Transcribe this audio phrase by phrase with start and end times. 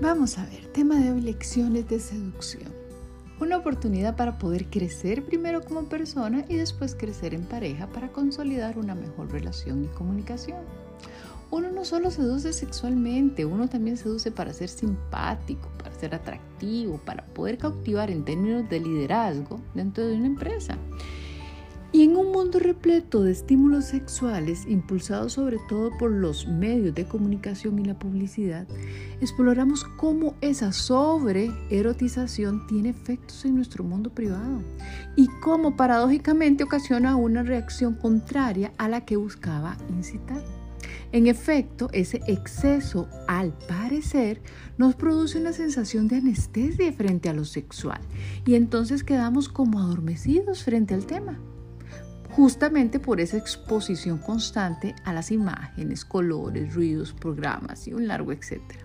[0.00, 2.72] Vamos a ver, tema de hoy, lecciones de seducción.
[3.38, 8.78] Una oportunidad para poder crecer primero como persona y después crecer en pareja para consolidar
[8.78, 10.56] una mejor relación y comunicación.
[11.50, 17.26] Uno no solo seduce sexualmente, uno también seduce para ser simpático, para ser atractivo, para
[17.26, 20.78] poder cautivar en términos de liderazgo dentro de una empresa.
[21.92, 27.04] Y en un mundo repleto de estímulos sexuales, impulsados sobre todo por los medios de
[27.04, 28.68] comunicación y la publicidad,
[29.20, 34.62] exploramos cómo esa sobreerotización tiene efectos en nuestro mundo privado
[35.16, 40.44] y cómo paradójicamente ocasiona una reacción contraria a la que buscaba incitar.
[41.10, 44.40] En efecto, ese exceso, al parecer,
[44.78, 48.00] nos produce una sensación de anestesia frente a lo sexual
[48.46, 51.40] y entonces quedamos como adormecidos frente al tema
[52.32, 58.80] justamente por esa exposición constante a las imágenes, colores, ruidos, programas y un largo etcétera.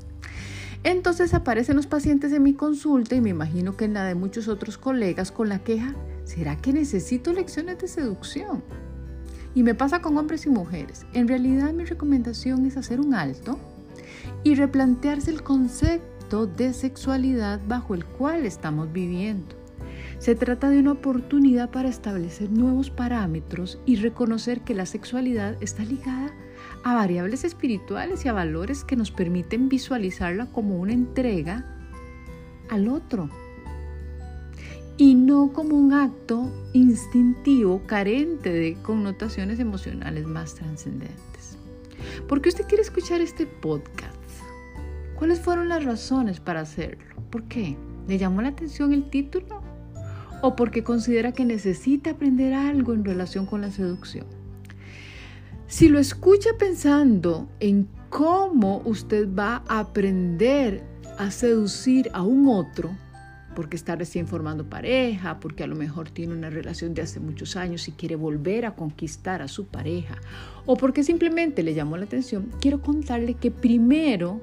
[0.83, 4.47] Entonces aparecen los pacientes en mi consulta y me imagino que en la de muchos
[4.47, 8.63] otros colegas con la queja, ¿será que necesito lecciones de seducción?
[9.55, 11.05] Y me pasa con hombres y mujeres.
[11.13, 13.57] En realidad mi recomendación es hacer un alto
[14.43, 19.64] y replantearse el concepto de sexualidad bajo el cual estamos viviendo.
[20.25, 25.83] Se trata de una oportunidad para establecer nuevos parámetros y reconocer que la sexualidad está
[25.83, 26.33] ligada
[26.83, 31.63] a variables espirituales y a valores que nos permiten visualizarla como una entrega
[32.71, 33.29] al otro
[34.97, 41.55] y no como un acto instintivo carente de connotaciones emocionales más trascendentes.
[42.27, 44.15] ¿Por qué usted quiere escuchar este podcast?
[45.19, 47.13] ¿Cuáles fueron las razones para hacerlo?
[47.29, 47.77] ¿Por qué?
[48.07, 49.64] ¿Le llamó la atención el título?
[50.45, 54.27] O porque considera que necesita aprender algo en relación con la seducción.
[55.65, 60.83] Si lo escucha pensando en cómo usted va a aprender
[61.17, 62.95] a seducir a un otro,
[63.55, 67.55] porque está recién formando pareja, porque a lo mejor tiene una relación de hace muchos
[67.55, 70.17] años y quiere volver a conquistar a su pareja,
[70.67, 74.41] o porque simplemente le llamó la atención, quiero contarle que primero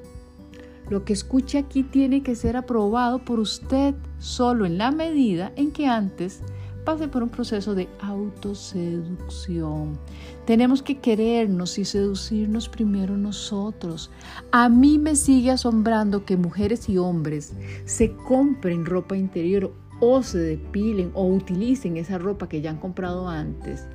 [0.92, 5.72] lo que escuche aquí tiene que ser aprobado por usted solo en la medida en
[5.72, 6.40] que antes
[6.84, 9.98] pase por un proceso de autoseducción.
[10.44, 14.10] Tenemos que querernos y seducirnos primero nosotros.
[14.50, 17.54] A mí me sigue asombrando que mujeres y hombres
[17.86, 23.30] se compren ropa interior o se depilen o utilicen esa ropa que ya han comprado
[23.30, 23.86] antes,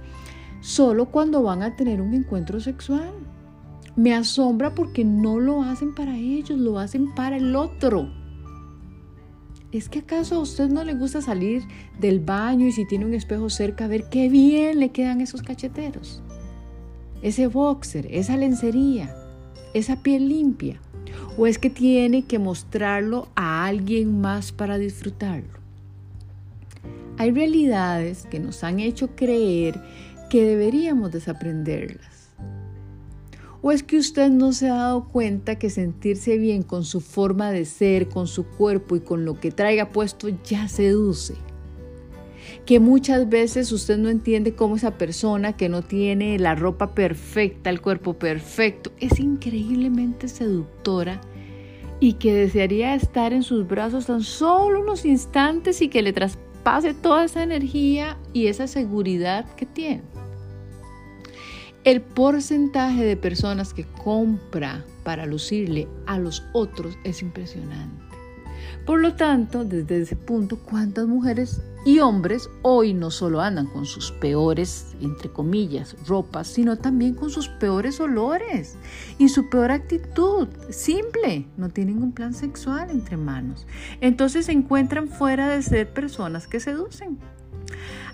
[0.62, 3.27] solo cuando van a tener un encuentro sexual.
[3.98, 8.08] Me asombra porque no lo hacen para ellos, lo hacen para el otro.
[9.72, 11.64] ¿Es que acaso a usted no le gusta salir
[12.00, 16.22] del baño y si tiene un espejo cerca ver qué bien le quedan esos cacheteros?
[17.24, 19.16] Ese boxer, esa lencería,
[19.74, 20.80] esa piel limpia.
[21.36, 25.58] ¿O es que tiene que mostrarlo a alguien más para disfrutarlo?
[27.18, 29.82] Hay realidades que nos han hecho creer
[30.30, 32.17] que deberíamos desaprenderlas.
[33.68, 37.52] ¿O es que usted no se ha dado cuenta que sentirse bien con su forma
[37.52, 41.36] de ser, con su cuerpo y con lo que traiga puesto ya seduce?
[42.66, 47.70] Que muchas veces usted no entiende cómo esa persona que no tiene la ropa perfecta,
[47.70, 51.20] el cuerpo perfecto, es increíblemente seductora
[52.00, 56.94] y que desearía estar en sus brazos tan solo unos instantes y que le traspase
[56.94, 60.04] toda esa energía y esa seguridad que tiene.
[61.88, 68.04] El porcentaje de personas que compra para lucirle a los otros es impresionante.
[68.86, 73.86] Por lo tanto, desde ese punto, ¿cuántas mujeres y hombres hoy no solo andan con
[73.86, 78.76] sus peores, entre comillas, ropas, sino también con sus peores olores
[79.18, 80.50] y su peor actitud?
[80.70, 83.66] Simple, no tienen un plan sexual entre manos.
[84.02, 87.18] Entonces se encuentran fuera de ser personas que seducen.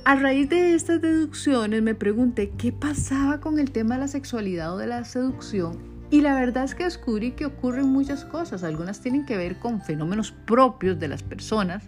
[0.06, 4.74] A raíz de estas deducciones me pregunté qué pasaba con el tema de la sexualidad
[4.74, 8.64] o de la seducción y la verdad es que descubrí que ocurren muchas cosas.
[8.64, 11.86] Algunas tienen que ver con fenómenos propios de las personas,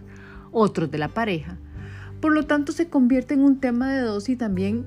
[0.50, 1.58] otros de la pareja.
[2.20, 4.84] Por lo tanto, se convierte en un tema de dos y también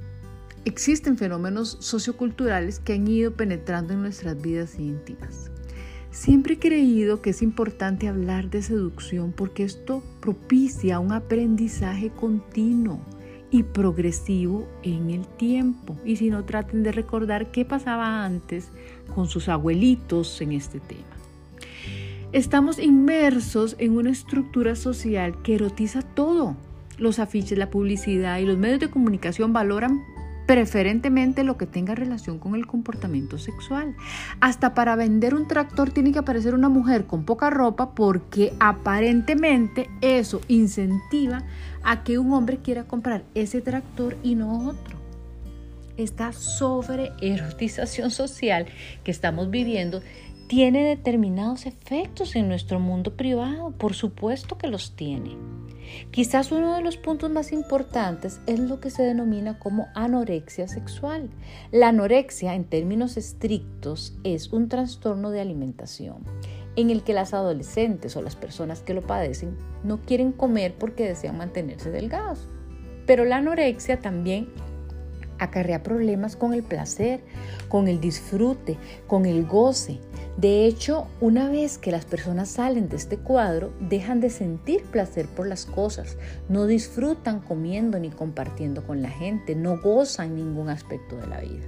[0.66, 5.50] existen fenómenos socioculturales que han ido penetrando en nuestras vidas íntimas.
[6.12, 13.00] Siempre he creído que es importante hablar de seducción porque esto propicia un aprendizaje continuo
[13.52, 15.96] y progresivo en el tiempo.
[16.04, 18.70] Y si no, traten de recordar qué pasaba antes
[19.14, 21.06] con sus abuelitos en este tema.
[22.32, 26.56] Estamos inmersos en una estructura social que erotiza todo.
[26.98, 30.02] Los afiches, la publicidad y los medios de comunicación valoran
[30.50, 33.96] preferentemente lo que tenga relación con el comportamiento sexual.
[34.42, 39.92] Hasta para vender un tractor tiene que aparecer una mujer con poca ropa porque aparentemente
[40.02, 41.44] eso incentiva
[41.84, 44.98] a que un hombre quiera comprar ese tractor y no otro.
[45.98, 46.32] Esta
[47.22, 48.66] erotización social
[49.04, 50.02] que estamos viviendo
[50.48, 55.38] tiene determinados efectos en nuestro mundo privado, por supuesto que los tiene.
[56.12, 61.30] Quizás uno de los puntos más importantes es lo que se denomina como anorexia sexual.
[61.72, 66.24] La anorexia, en términos estrictos, es un trastorno de alimentación
[66.76, 71.08] en el que las adolescentes o las personas que lo padecen no quieren comer porque
[71.08, 72.48] desean mantenerse delgados.
[73.06, 74.50] Pero la anorexia también
[75.40, 77.22] acarrea problemas con el placer,
[77.70, 78.78] con el disfrute,
[79.08, 80.00] con el goce.
[80.40, 85.28] De hecho, una vez que las personas salen de este cuadro, dejan de sentir placer
[85.28, 86.16] por las cosas,
[86.48, 91.66] no disfrutan comiendo ni compartiendo con la gente, no gozan ningún aspecto de la vida.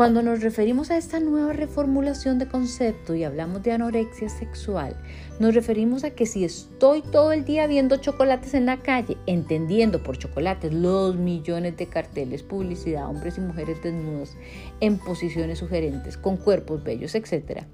[0.00, 4.96] Cuando nos referimos a esta nueva reformulación de concepto y hablamos de anorexia sexual,
[5.38, 10.02] nos referimos a que si estoy todo el día viendo chocolates en la calle, entendiendo
[10.02, 14.38] por chocolates los millones de carteles, publicidad, hombres y mujeres desnudos,
[14.80, 17.64] en posiciones sugerentes, con cuerpos bellos, etc.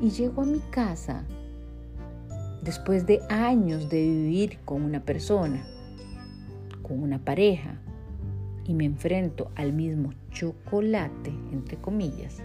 [0.00, 1.24] Y llego a mi casa
[2.62, 5.66] después de años de vivir con una persona,
[6.82, 7.80] con una pareja,
[8.64, 12.42] y me enfrento al mismo chocolate, entre comillas,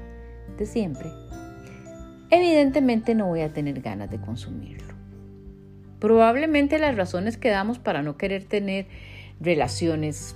[0.58, 1.10] de siempre,
[2.30, 4.94] evidentemente no voy a tener ganas de consumirlo.
[6.00, 8.88] Probablemente las razones que damos para no querer tener
[9.40, 10.36] relaciones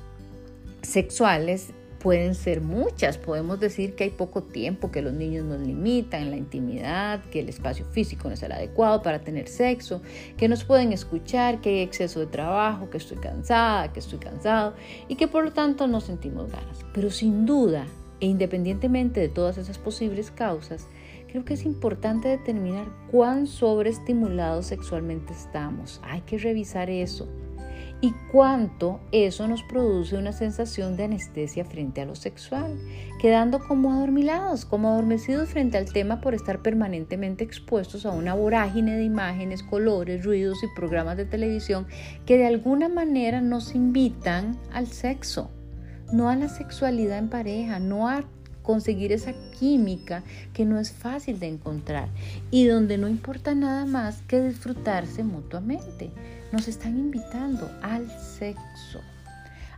[0.82, 3.18] sexuales pueden ser muchas.
[3.18, 7.40] Podemos decir que hay poco tiempo, que los niños nos limitan en la intimidad, que
[7.40, 10.02] el espacio físico no es el adecuado para tener sexo,
[10.36, 14.74] que nos pueden escuchar, que hay exceso de trabajo, que estoy cansada, que estoy cansado
[15.08, 16.86] y que por lo tanto no sentimos ganas.
[16.94, 17.88] Pero sin duda,
[18.20, 20.88] e independientemente de todas esas posibles causas,
[21.30, 26.02] creo que es importante determinar cuán sobreestimulados sexualmente estamos.
[26.04, 27.30] Hay que revisar eso
[28.04, 32.78] y cuánto eso nos produce una sensación de anestesia frente a lo sexual,
[33.18, 38.98] quedando como adormilados, como adormecidos frente al tema por estar permanentemente expuestos a una vorágine
[38.98, 41.88] de imágenes, colores, ruidos y programas de televisión
[42.26, 45.50] que de alguna manera nos invitan al sexo,
[46.12, 48.26] no a la sexualidad en pareja, no a
[48.64, 50.24] conseguir esa química
[50.54, 52.10] que no es fácil de encontrar
[52.52, 56.12] y donde no importa nada más que disfrutarse mutuamente
[56.54, 59.02] nos están invitando al sexo.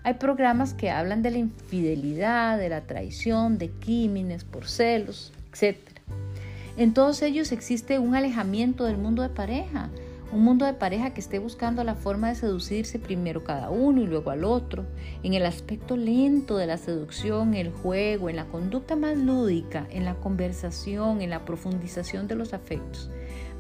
[0.03, 5.77] Hay programas que hablan de la infidelidad, de la traición, de crímenes por celos, etc.
[6.75, 9.89] En todos ellos existe un alejamiento del mundo de pareja,
[10.33, 14.05] un mundo de pareja que esté buscando la forma de seducirse primero cada uno y
[14.05, 14.85] luego al otro,
[15.23, 20.03] en el aspecto lento de la seducción, el juego, en la conducta más lúdica, en
[20.03, 23.09] la conversación, en la profundización de los afectos,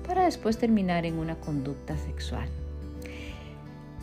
[0.05, 2.49] para después terminar en una conducta sexual.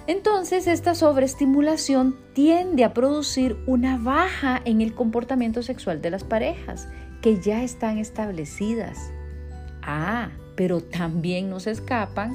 [0.06, 6.88] Entonces esta sobreestimulación tiende a producir una baja en el comportamiento sexual de las parejas
[7.20, 8.98] que ya están establecidas.
[9.82, 12.34] Ah, pero también nos escapan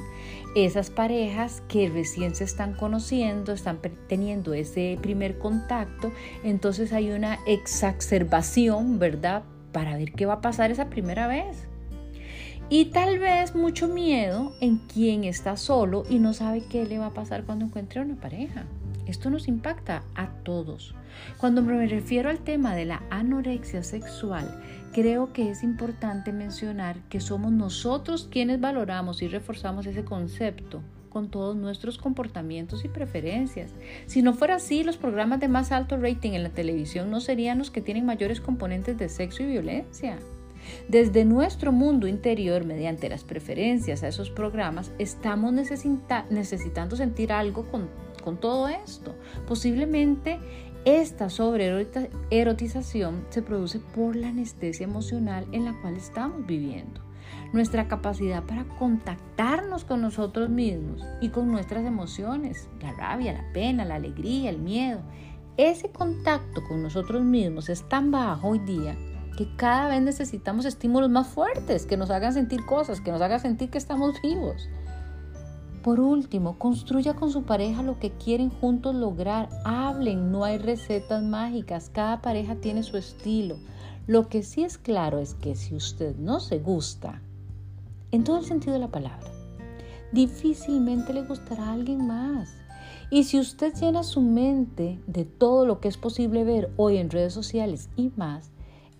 [0.54, 3.78] esas parejas que recién se están conociendo, están
[4.08, 6.10] teniendo ese primer contacto,
[6.42, 9.44] entonces hay una exacerbación, ¿verdad?
[9.72, 11.67] Para ver qué va a pasar esa primera vez.
[12.70, 17.06] Y tal vez mucho miedo en quien está solo y no sabe qué le va
[17.06, 18.64] a pasar cuando encuentre una pareja.
[19.06, 20.94] Esto nos impacta a todos.
[21.38, 27.20] Cuando me refiero al tema de la anorexia sexual, creo que es importante mencionar que
[27.20, 33.70] somos nosotros quienes valoramos y reforzamos ese concepto con todos nuestros comportamientos y preferencias.
[34.04, 37.56] Si no fuera así, los programas de más alto rating en la televisión no serían
[37.56, 40.18] los que tienen mayores componentes de sexo y violencia.
[40.88, 47.88] Desde nuestro mundo interior, mediante las preferencias a esos programas, estamos necesitando sentir algo con,
[48.22, 49.14] con todo esto.
[49.46, 50.38] Posiblemente
[50.84, 57.00] esta sobreerotización se produce por la anestesia emocional en la cual estamos viviendo.
[57.52, 63.84] Nuestra capacidad para contactarnos con nosotros mismos y con nuestras emociones, la rabia, la pena,
[63.84, 65.00] la alegría, el miedo.
[65.56, 68.96] Ese contacto con nosotros mismos es tan bajo hoy día
[69.38, 73.38] que cada vez necesitamos estímulos más fuertes, que nos hagan sentir cosas, que nos hagan
[73.38, 74.68] sentir que estamos vivos.
[75.84, 79.48] Por último, construya con su pareja lo que quieren juntos lograr.
[79.64, 83.58] Hablen, no hay recetas mágicas, cada pareja tiene su estilo.
[84.08, 87.22] Lo que sí es claro es que si usted no se gusta,
[88.10, 89.30] en todo el sentido de la palabra,
[90.10, 92.56] difícilmente le gustará a alguien más.
[93.08, 97.08] Y si usted llena su mente de todo lo que es posible ver hoy en
[97.08, 98.50] redes sociales y más,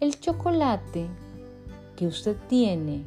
[0.01, 1.09] el chocolate
[1.97, 3.05] que usted tiene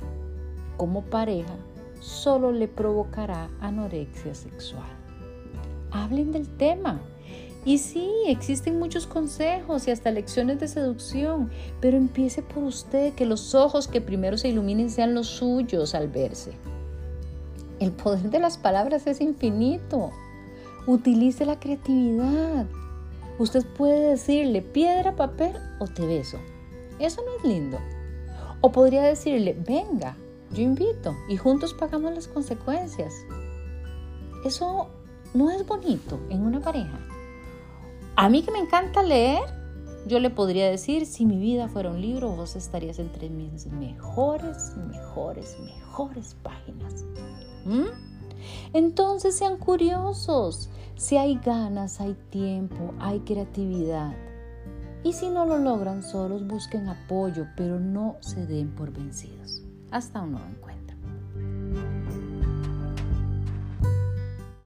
[0.75, 1.55] como pareja
[2.01, 4.89] solo le provocará anorexia sexual.
[5.91, 6.99] Hablen del tema.
[7.63, 13.27] Y sí, existen muchos consejos y hasta lecciones de seducción, pero empiece por usted, que
[13.27, 16.53] los ojos que primero se iluminen sean los suyos al verse.
[17.79, 20.09] El poder de las palabras es infinito.
[20.87, 22.65] Utilice la creatividad.
[23.37, 26.39] Usted puede decirle piedra, papel o te beso.
[27.01, 27.79] Eso no es lindo.
[28.61, 30.15] O podría decirle, venga,
[30.51, 33.13] yo invito y juntos pagamos las consecuencias.
[34.45, 34.89] Eso
[35.33, 36.99] no es bonito en una pareja.
[38.15, 39.41] A mí que me encanta leer,
[40.05, 44.75] yo le podría decir, si mi vida fuera un libro, vos estarías entre mis mejores,
[44.77, 47.03] mejores, mejores páginas.
[47.65, 47.85] ¿Mm?
[48.73, 50.69] Entonces sean curiosos.
[50.95, 54.13] Si hay ganas, hay tiempo, hay creatividad.
[55.03, 59.63] Y si no lo logran solos, busquen apoyo, pero no se den por vencidos.
[59.89, 60.70] Hasta un nuevo encuentro.